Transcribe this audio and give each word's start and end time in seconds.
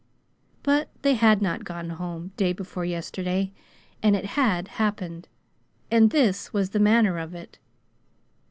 But 0.63 0.89
they 1.03 1.13
had 1.13 1.43
not 1.43 1.63
gone 1.63 1.91
home 1.91 2.31
"day 2.35 2.53
before 2.53 2.83
yesterday," 2.85 3.53
and 4.01 4.15
it 4.15 4.25
had 4.33 4.67
happened; 4.81 5.27
and 5.91 6.09
this 6.09 6.51
was 6.51 6.71
the 6.71 6.79
manner 6.79 7.19
of 7.19 7.35
it. 7.35 7.59